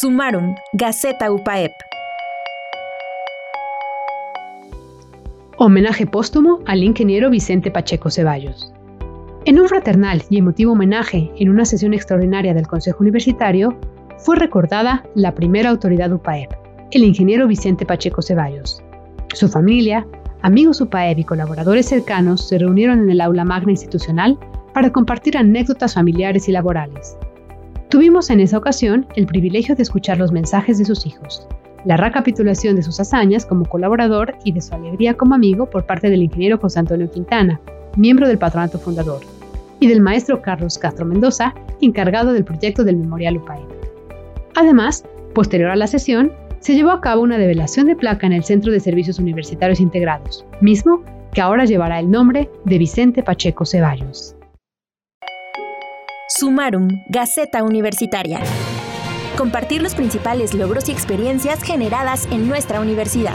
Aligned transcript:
Sumaron, 0.00 0.54
Gaceta 0.72 1.30
UPAEP. 1.30 1.72
Homenaje 5.58 6.06
póstumo 6.06 6.60
al 6.64 6.82
ingeniero 6.82 7.28
Vicente 7.28 7.70
Pacheco 7.70 8.08
Ceballos. 8.08 8.72
En 9.44 9.60
un 9.60 9.68
fraternal 9.68 10.22
y 10.30 10.38
emotivo 10.38 10.72
homenaje 10.72 11.30
en 11.36 11.50
una 11.50 11.66
sesión 11.66 11.92
extraordinaria 11.92 12.54
del 12.54 12.66
Consejo 12.66 13.00
Universitario, 13.00 13.76
fue 14.16 14.36
recordada 14.36 15.04
la 15.14 15.34
primera 15.34 15.68
autoridad 15.68 16.10
UPAEP, 16.10 16.50
el 16.92 17.04
ingeniero 17.04 17.46
Vicente 17.46 17.84
Pacheco 17.84 18.22
Ceballos. 18.22 18.82
Su 19.34 19.48
familia, 19.48 20.06
amigos 20.40 20.80
UPAEP 20.80 21.18
y 21.18 21.24
colaboradores 21.24 21.84
cercanos 21.84 22.48
se 22.48 22.56
reunieron 22.56 23.00
en 23.00 23.10
el 23.10 23.20
aula 23.20 23.44
magna 23.44 23.72
institucional 23.72 24.38
para 24.72 24.92
compartir 24.92 25.36
anécdotas 25.36 25.92
familiares 25.92 26.48
y 26.48 26.52
laborales. 26.52 27.18
Tuvimos 27.90 28.30
en 28.30 28.38
esa 28.38 28.56
ocasión 28.56 29.06
el 29.16 29.26
privilegio 29.26 29.74
de 29.74 29.82
escuchar 29.82 30.16
los 30.16 30.30
mensajes 30.30 30.78
de 30.78 30.84
sus 30.84 31.06
hijos, 31.06 31.48
la 31.84 31.96
recapitulación 31.96 32.76
de 32.76 32.84
sus 32.84 33.00
hazañas 33.00 33.44
como 33.44 33.64
colaborador 33.64 34.36
y 34.44 34.52
de 34.52 34.60
su 34.60 34.72
alegría 34.76 35.14
como 35.14 35.34
amigo 35.34 35.68
por 35.68 35.86
parte 35.86 36.08
del 36.08 36.22
ingeniero 36.22 36.56
José 36.56 36.78
Antonio 36.78 37.10
Quintana, 37.10 37.60
miembro 37.96 38.28
del 38.28 38.38
patronato 38.38 38.78
fundador, 38.78 39.22
y 39.80 39.88
del 39.88 40.00
maestro 40.00 40.40
Carlos 40.40 40.78
Castro 40.78 41.04
Mendoza, 41.04 41.52
encargado 41.80 42.32
del 42.32 42.44
proyecto 42.44 42.84
del 42.84 42.96
Memorial 42.96 43.38
UPAE. 43.38 43.66
Además, 44.54 45.04
posterior 45.34 45.70
a 45.70 45.76
la 45.76 45.88
sesión, 45.88 46.30
se 46.60 46.74
llevó 46.74 46.92
a 46.92 47.00
cabo 47.00 47.22
una 47.22 47.38
develación 47.38 47.88
de 47.88 47.96
placa 47.96 48.24
en 48.24 48.34
el 48.34 48.44
Centro 48.44 48.70
de 48.70 48.78
Servicios 48.78 49.18
Universitarios 49.18 49.80
Integrados, 49.80 50.46
mismo 50.60 51.02
que 51.34 51.40
ahora 51.40 51.64
llevará 51.64 51.98
el 51.98 52.08
nombre 52.08 52.50
de 52.64 52.78
Vicente 52.78 53.24
Pacheco 53.24 53.66
Ceballos. 53.66 54.36
Sumarum, 56.40 57.04
Gaceta 57.06 57.62
Universitaria. 57.62 58.40
Compartir 59.36 59.82
los 59.82 59.94
principales 59.94 60.54
logros 60.54 60.88
y 60.88 60.92
experiencias 60.92 61.62
generadas 61.62 62.26
en 62.30 62.48
nuestra 62.48 62.80
universidad. 62.80 63.34